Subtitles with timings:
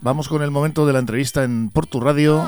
[0.00, 2.44] Vamos con el momento de la entrevista en Portu Radio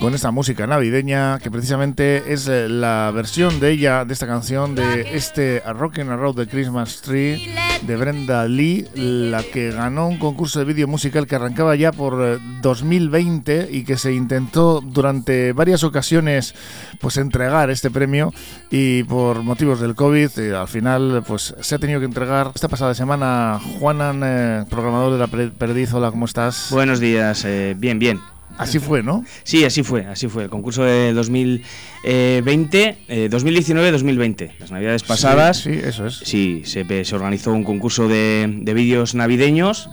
[0.00, 4.74] con esta música navideña que precisamente es eh, la versión de ella, de esta canción,
[4.74, 10.18] de este A Rockin' Around the Christmas Tree de Brenda Lee, la que ganó un
[10.18, 15.52] concurso de vídeo musical que arrancaba ya por 2020 eh, y que se intentó durante
[15.52, 16.54] varias ocasiones
[16.98, 18.32] pues entregar este premio
[18.70, 22.68] y por motivos del COVID eh, al final pues se ha tenido que entregar esta
[22.68, 26.68] pasada semana Juanan, programador de la Perdiz, hola, ¿cómo estás?
[26.70, 27.46] Buenos días,
[27.76, 28.39] bien, bien.
[28.60, 29.24] Así fue, ¿no?
[29.42, 30.44] Sí, así fue, así fue.
[30.44, 32.98] El concurso de 2020,
[33.30, 35.56] 2019-2020, eh, las navidades pasadas.
[35.58, 36.18] Sí, eso es.
[36.18, 36.84] Sí, se,
[37.14, 39.88] organizó un concurso de, vídeos navideños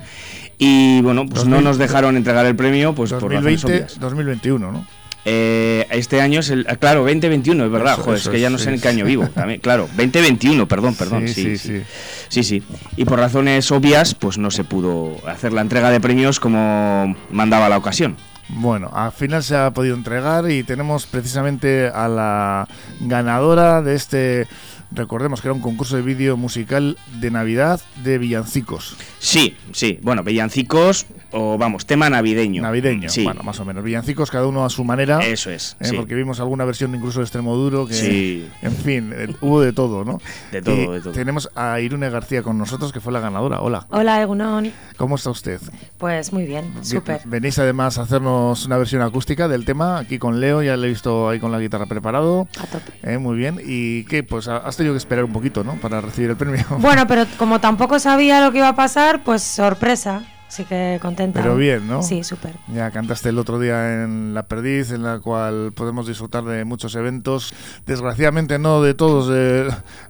[0.58, 4.86] y bueno, pues no nos dejaron entregar el premio pues 2020, por 2021, ¿no?
[5.30, 6.66] Eh, este año es el.
[6.70, 7.98] Ah, claro, 2021, es verdad.
[7.98, 9.28] Joder, es que ya no sé en qué año vivo.
[9.34, 11.28] También, claro, 2021, perdón, perdón.
[11.28, 11.84] Sí sí,
[12.30, 12.64] sí sí
[12.96, 17.68] Y por razones obvias, pues no se pudo hacer la entrega de premios como mandaba
[17.68, 18.16] la ocasión.
[18.50, 22.68] Bueno, al final se ha podido entregar y tenemos precisamente a la
[23.02, 24.48] ganadora de este
[24.92, 28.96] Recordemos que era un concurso de vídeo musical de Navidad de villancicos.
[29.20, 30.00] Sí, sí.
[30.02, 32.62] Bueno, villancicos o vamos, tema navideño.
[32.62, 33.24] Navideño, sí.
[33.24, 33.84] bueno, más o menos.
[33.84, 35.20] Villancicos cada uno a su manera.
[35.20, 35.76] Eso es.
[35.82, 35.92] ¿eh?
[35.96, 38.50] Porque vimos alguna versión incluso de extremo duro que, sí.
[38.62, 40.22] en fin, hubo de todo, ¿no?
[40.52, 41.14] De todo, de todo.
[41.14, 43.60] Tenemos a Irune García con nosotros, que fue la ganadora.
[43.62, 43.88] Hola.
[43.90, 44.72] Hola, Egunon.
[44.96, 45.60] ¿Cómo está usted?
[45.98, 47.22] Pues muy bien, súper.
[47.26, 50.90] Venís además a hacernos una versión acústica del tema aquí con Leo, ya le he
[50.90, 52.48] visto ahí con la guitarra preparado.
[52.60, 52.94] A tope.
[53.04, 53.18] ¿Eh?
[53.18, 53.60] muy bien.
[53.64, 54.24] ¿Y qué?
[54.24, 55.76] Pues has tenido que esperar un poquito, ¿no?
[55.76, 56.66] Para recibir el premio.
[56.80, 60.22] Bueno, pero como tampoco sabía lo que iba a pasar, pues sorpresa.
[60.48, 61.42] Así que contenta.
[61.42, 62.02] Pero bien, ¿no?
[62.02, 62.54] Sí, súper.
[62.74, 66.96] Ya cantaste el otro día en La Perdiz, en la cual podemos disfrutar de muchos
[66.96, 67.54] eventos.
[67.86, 69.30] Desgraciadamente no de todos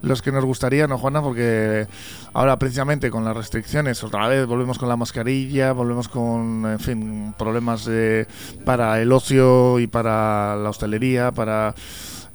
[0.03, 1.23] los que nos gustaría, ¿no, Juana?
[1.23, 1.87] Porque
[2.33, 7.33] ahora precisamente con las restricciones, otra vez volvemos con la mascarilla, volvemos con, en fin,
[7.35, 7.89] problemas
[8.63, 11.73] para el ocio y para la hostelería, para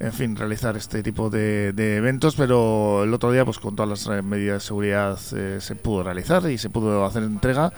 [0.02, 4.18] en fin, realizar este tipo de, eventos, pero el otro día, pues con todas las
[4.18, 7.72] eh, medidas de seguridad, eh, se pudo realizar y se pudo hacer entrega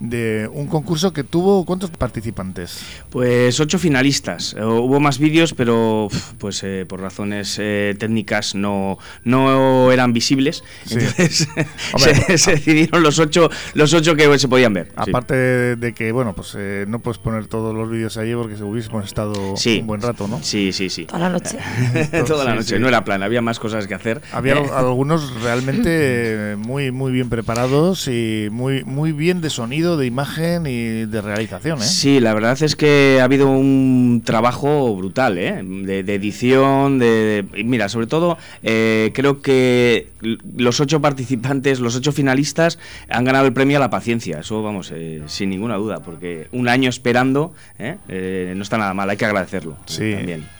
[0.00, 2.80] de un concurso que tuvo ¿cuántos participantes?
[3.10, 4.54] Pues ocho finalistas.
[4.56, 6.08] Eh, hubo más vídeos, pero
[6.38, 10.62] pues eh, por razones eh, técnicas no, no eran visibles.
[10.90, 11.48] Entonces
[11.96, 14.92] se, decidieron los ocho los ocho que se podían ver.
[14.96, 15.34] Aparte
[15.76, 16.56] de que bueno pues
[16.86, 20.40] no puedes poner todos los vídeos allí porque se hubiésemos estado un buen rato, ¿no?
[20.42, 21.06] Sí, sí, sí.
[21.06, 21.58] Toda la noche.
[22.26, 22.78] Toda la noche.
[22.78, 24.20] No era plan, había más cosas que hacer.
[24.32, 30.66] Había algunos realmente muy muy bien preparados y muy muy bien de sonido de imagen
[30.66, 31.78] y de realización.
[31.78, 31.84] ¿eh?
[31.84, 35.62] Sí, la verdad es que ha habido un trabajo brutal ¿eh?
[35.62, 40.08] de, edición, de, Mira, sobre todo eh, creo que
[40.56, 42.78] los ocho participantes, los ocho finalistas
[43.08, 44.40] han ganado el premio a la paciencia.
[44.40, 49.16] Eso, vamos, eh, sin ninguna duda, porque un año esperando no está nada mal, hay
[49.16, 49.76] que agradecerlo.
[49.86, 50.14] Sí.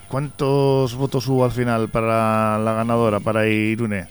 [0.08, 4.06] ¿Cuántos votos hubo al final para la ganadora, para Irune?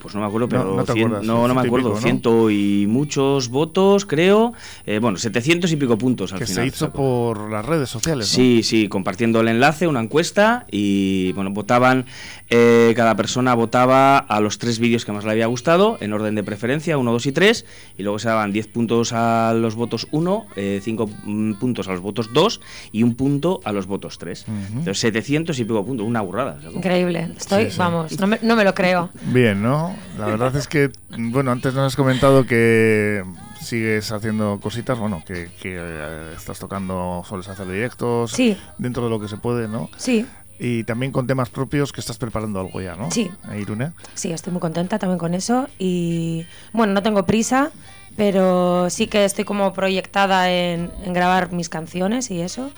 [0.00, 4.52] pues no me acuerdo, pero no, no, me acuerdo, ciento y muchos votos, creo.
[4.86, 6.62] Eh, bueno, 700 y pico puntos al que final.
[6.62, 8.28] se hizo por las redes sociales.
[8.28, 12.06] Sí, sí, compartiendo el enlace, una encuesta y bueno, votaban,
[12.48, 16.34] eh, cada persona votaba a los tres vídeos que más le había gustado, en orden
[16.34, 17.66] de preferencia, 1, 2 y 3,
[17.98, 20.46] y luego se daban 10 puntos a los votos 1,
[20.80, 22.60] 5 eh, puntos a los votos 2
[22.92, 24.46] y un punto a los votos 3.
[24.68, 26.58] Entonces, 700 y pico puntos, una burrada.
[26.72, 29.10] Increíble, estoy, vamos, no me, no me lo creo.
[29.26, 29.94] Bien, ¿no?
[30.18, 33.22] La verdad es que, bueno, antes nos has comentado que
[33.62, 38.56] sigues haciendo cositas, bueno, que, eh, estás tocando, sueles hacer directos, sí.
[38.78, 39.88] dentro de lo que se puede, ¿no?
[39.96, 40.26] Sí.
[40.58, 43.10] Y también con temas propios que estás preparando algo ya, ¿no?
[43.10, 43.30] Sí.
[43.58, 43.92] Irune.
[44.14, 47.70] Sí, estoy muy contenta también con eso y, bueno, no tengo prisa,
[48.16, 52.70] pero sí que estoy como proyectada en, en grabar mis canciones y eso,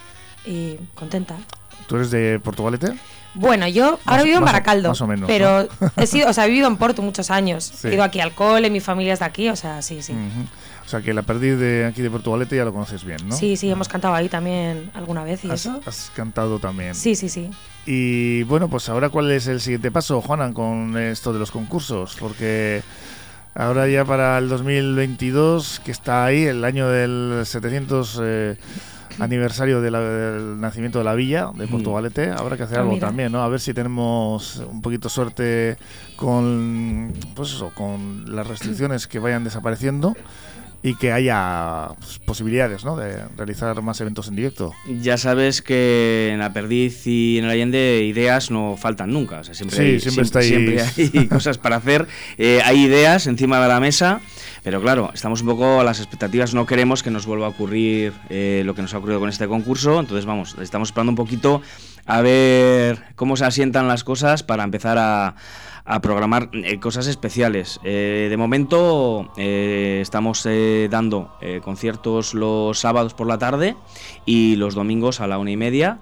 [0.44, 1.36] y contenta.
[1.86, 2.94] ¿Tú eres de Portugalete?
[3.34, 4.88] Bueno, yo ahora vivo en Baracaldo.
[4.88, 5.26] Más o menos.
[5.26, 7.84] Pero he sido, o sea, he vivido en Porto muchos años.
[7.84, 10.14] He ido aquí al cole, mi familia es de aquí, o sea, sí, sí.
[10.84, 13.36] O sea, que la perdiz de aquí de Portugalete ya lo conoces bien, ¿no?
[13.36, 15.80] Sí, sí, hemos cantado ahí también alguna vez y ¿Has, eso.
[15.86, 16.94] Has cantado también.
[16.94, 17.50] Sí, sí, sí.
[17.86, 22.16] Y bueno, pues ahora, ¿cuál es el siguiente paso, Juanan, con esto de los concursos?
[22.20, 22.82] Porque
[23.54, 28.20] ahora ya para el 2022, que está ahí, el año del 700
[29.18, 31.66] aniversario del nacimiento de la villa de.
[31.66, 33.42] Portugalete, habrá que hacer ah, algo también, ¿no?
[33.42, 35.76] A ver si tenemos un poquito suerte
[36.16, 40.14] con, pues eso, con las restricciones que vayan desapareciendo
[40.84, 42.94] y que haya pues, posibilidades ¿no?
[42.94, 44.74] de realizar más eventos en directo.
[45.00, 49.38] Ya sabes que en la Perdiz y en el Allende ideas no faltan nunca.
[49.38, 52.06] O sea, siempre, hay, siempre, hay cosas para hacer.
[52.36, 54.20] Eh, hay ideas encima de la mesa,
[54.62, 56.52] pero claro, estamos un poco a las expectativas.
[56.52, 59.48] No queremos que nos vuelva a ocurrir eh, lo que nos ha ocurrido con este
[59.48, 59.98] concurso.
[59.98, 61.62] Entonces, vamos, estamos esperando un poquito
[62.04, 65.34] a ver cómo se asientan las cosas para empezar a
[65.86, 67.78] a programar eh, cosas especiales.
[67.84, 70.46] Eh, de momento eh, estamos
[70.90, 71.32] dando
[71.62, 73.76] conciertos los sábados por la tarde
[74.24, 75.98] y los domingos a la una y media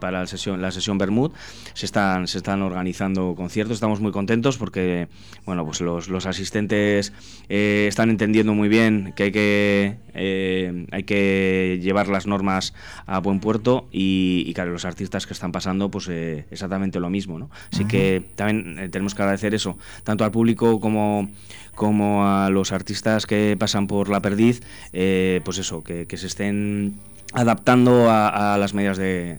[0.00, 1.32] para la sesión, la sesión Bermud.
[1.74, 5.08] Se están, se están organizando conciertos, estamos muy contentos porque
[5.44, 7.12] bueno, pues los, los asistentes
[7.48, 12.74] están entendiendo muy bien que hay que, hay que llevar las normas
[13.06, 17.38] a buen puerto y, claro, los artistas que están pasando pues exactamente lo mismo.
[17.38, 17.50] ¿no?
[17.72, 21.28] Así que también tenemos que agradecer eso, tanto al público como
[21.74, 24.62] como a los artistas que pasan por la perdiz,
[24.92, 26.94] pues eso, que, que se estén
[27.34, 29.38] adaptando a, las medidas de,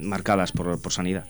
[0.00, 1.26] marcadas por, por sanidad.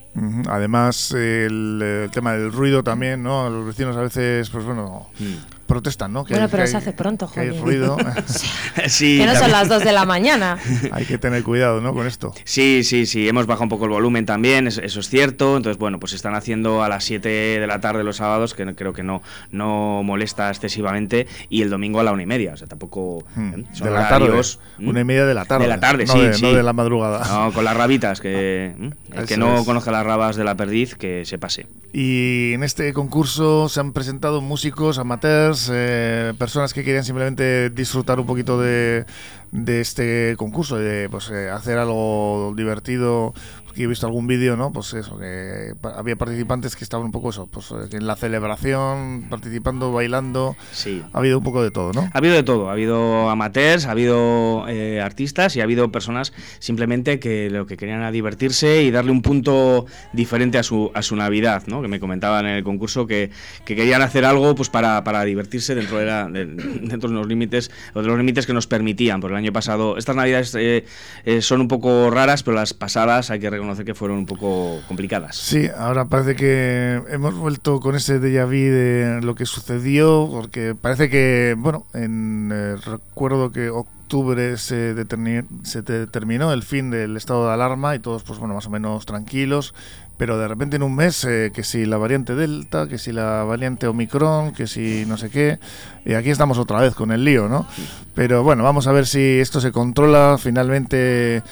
[0.49, 3.51] Además, el, tema del ruido también, ¿no?
[3.51, 6.25] Los vecinos a veces, pues bueno, mm protestan, ¿no?
[6.25, 7.51] Que bueno, pero se hace pronto, joder.
[7.51, 7.97] Que hay ruido.
[8.87, 10.57] sí, que no son las 2 de la mañana.
[10.93, 11.93] hay que tener cuidado, ¿no?
[11.93, 12.33] Con esto.
[12.45, 13.29] Sí, sí, sí.
[13.29, 15.57] Hemos bajado un poco el volumen también, eso, es cierto.
[15.57, 18.93] Entonces, bueno, pues están haciendo a las 7 de la tarde los sábados, que creo
[18.93, 22.53] que no, no molesta excesivamente, y el domingo a la una y media.
[22.53, 23.25] O sea, tampoco.
[23.35, 23.55] Hmm.
[23.55, 23.65] ¿eh?
[23.83, 24.31] de la tarde.
[24.79, 25.65] Una y media de la tarde.
[25.65, 26.43] De la tarde, no sí, de, sí.
[26.43, 27.27] No de la madrugada.
[27.27, 28.91] No, con las rabitas, que ¿eh?
[29.13, 31.67] el que no conozca las rabas de la perdiz, que se pase.
[31.93, 38.21] Y en este concurso se han presentado músicos, amateurs, eh, personas que querían simplemente disfrutar
[38.21, 39.05] un poquito de,
[39.53, 43.35] de este concurso, de pues, eh, hacer algo divertido,
[43.83, 44.73] he visto algún vídeo, ¿no?
[44.73, 49.27] Pues eso, que había participantes que estaban un poco eso, pues eh, en la celebración,
[49.29, 50.57] participando, bailando.
[50.73, 51.03] Sí.
[51.13, 52.09] Ha habido un poco de todo, ¿no?
[52.13, 52.69] Ha habido de todo.
[52.69, 57.77] Ha habido amateurs, ha habido eh, artistas y ha habido personas simplemente que lo que
[57.77, 61.83] querían era divertirse y darle un punto diferente a su, a su Navidad, ¿no?
[61.83, 63.31] Que me comentaban en el concurso que,
[63.65, 67.71] que querían hacer algo pues para, para divertirse dentro de, la, dentro de los límites
[67.95, 69.21] de los límites que nos permitían.
[69.21, 70.85] Por el año pasado, estas Navidades eh,
[71.41, 74.81] son un poco raras, pero las pasadas hay que reconocer conocer que fueron un poco
[74.87, 75.37] complicadas.
[75.37, 80.75] Sí, ahora parece que hemos vuelto con ese déjà vu de lo que sucedió, porque
[80.75, 84.95] parece que, bueno, en eh, recuerdo que octubre se,
[85.65, 89.07] se determinó el fin del estado de alarma y todos, pues bueno, más o menos
[89.07, 89.75] tranquilos,
[90.17, 93.43] pero de repente en un mes, eh, que si la variante Delta, que si la
[93.43, 95.59] variante Omicron, que si no sé qué,
[96.05, 97.67] y aquí estamos otra vez con el lío, ¿no?
[98.15, 101.43] Pero bueno, vamos a ver si esto se controla finalmente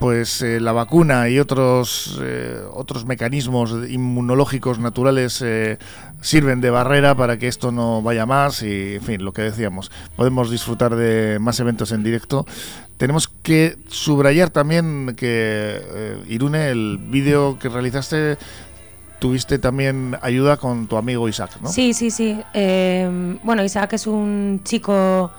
[0.00, 5.78] pues eh, la vacuna y otros eh, otros mecanismos inmunológicos naturales eh,
[6.22, 9.92] sirven de barrera para que esto no vaya más y en fin lo que decíamos
[10.16, 12.46] podemos disfrutar de más eventos en directo
[12.96, 18.38] tenemos que subrayar también que Irune el vídeo que realizaste
[19.18, 21.68] tuviste también ayuda con tu amigo Isaac ¿no?
[21.68, 22.40] sí sí sí
[23.42, 25.30] bueno Isaac es un chico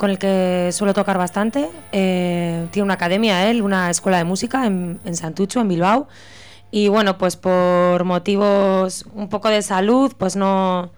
[0.00, 1.68] con el que suelo tocar bastante.
[1.92, 6.08] Eh, tiene una academia, él, una escuela de música en, Santucho, en Bilbao.
[6.70, 10.90] Y bueno, pues por motivos un poco de salud, pues no,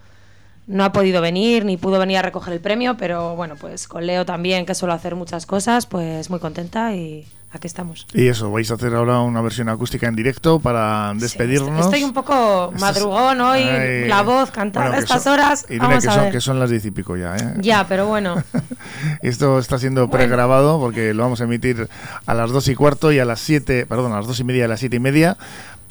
[0.68, 4.06] no ha podido venir ni pudo venir a recoger el premio, pero bueno, pues con
[4.06, 8.06] Leo también, que suelo hacer muchas cosas, pues muy contenta y aquí estamos.
[8.14, 11.86] Y eso, vais a hacer ahora una versión acústica en directo para despedirnos.
[11.86, 13.64] estoy un poco madrugón hoy,
[14.06, 15.66] la voz, cantar a estas horas.
[15.68, 17.54] Y Vamos que, a son, que son las diez y pico ya, ¿eh?
[17.58, 18.42] Ya, pero bueno.
[19.22, 21.88] Esto está siendo pregrabado porque lo vamos a emitir
[22.26, 24.60] a las dos y cuarto y a las siete, perdón, a las dos y media
[24.60, 25.36] y a las siete y media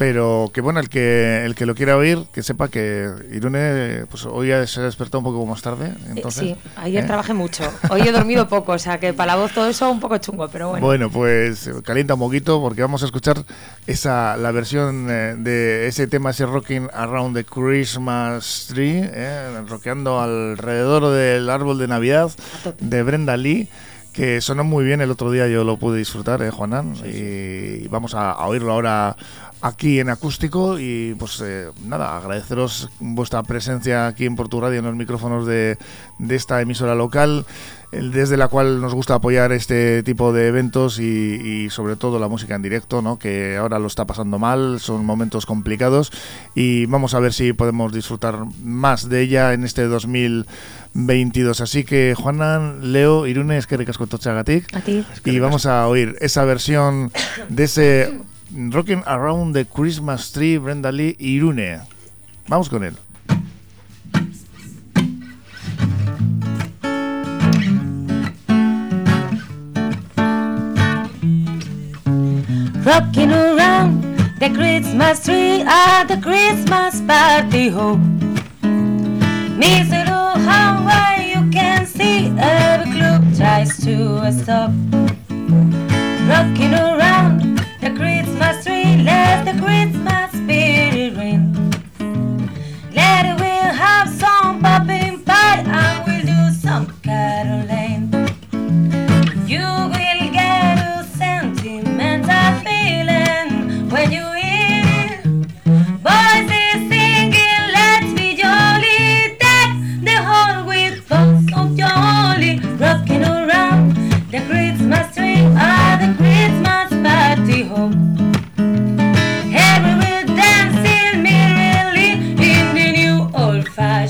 [0.02, 4.26] pero que bueno, el que el que lo quiera oír, que sepa que Irune pues
[4.26, 5.90] hoy se ha despertado un poco más tarde.
[5.90, 7.06] Eh, entonces, sí, ayer ¿eh?
[7.06, 7.72] trabajé mucho.
[7.92, 10.48] Hoy he dormido poco, o sea que para la voz todo eso un poco chungo,
[10.48, 10.84] pero bueno.
[10.84, 13.46] Bueno, pues calienta un poquito porque vamos a escuchar
[13.86, 20.20] esa la versión eh, de ese tema, ese Rocking Around the Christmas Tree, eh, rockeando
[20.20, 22.32] alrededor del árbol de Navidad
[22.80, 23.70] de Brenda Lee
[24.14, 26.96] que sonó muy bien el otro día, yo lo pude disfrutar, ¿eh, Juanan?
[27.06, 29.16] Y vamos a, oírlo ahora
[29.62, 34.86] aquí en acústico y pues eh, nada, agradeceros vuestra presencia aquí en Portu Radio en
[34.86, 35.78] los micrófonos de,
[36.20, 37.46] de esta emisora local
[37.92, 42.56] desde la cual nos gusta apoyar este tipo de eventos y, sobre todo la música
[42.56, 43.20] en directo, ¿no?
[43.20, 46.12] que ahora lo está pasando mal, son momentos complicados
[46.56, 51.60] y vamos a ver si podemos disfrutar más de ella en este 2022.
[51.60, 54.64] Así que Juana, Leo, Irune, es que recasco A ti.
[55.26, 57.12] Y vamos a oír esa versión
[57.50, 58.22] de ese
[58.54, 61.80] Rocking Around the Christmas Tree, Brenda Lee y Irune.
[62.48, 62.98] Vamos con él.
[72.84, 74.04] Rocking around
[74.40, 77.96] the Christmas tree at the Christmas party ho.
[79.56, 84.72] Miserable how well you can see every club tries to stop.
[86.28, 87.41] Rocking around
[89.22, 89.91] tree, let the Christmas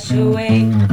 [0.10, 0.88] away.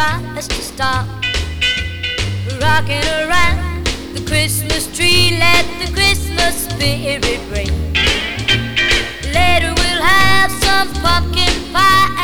[0.00, 1.06] tries to stop.
[2.60, 7.74] Rocking around the Christmas tree, let the Christmas spirit ring.
[9.34, 12.19] Later we'll have some pumpkin pie.